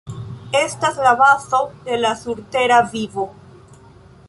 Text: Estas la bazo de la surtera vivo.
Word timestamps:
Estas 0.61 0.97
la 0.97 1.13
bazo 1.13 1.59
de 1.85 1.99
la 1.99 2.15
surtera 2.15 2.81
vivo. 2.91 3.31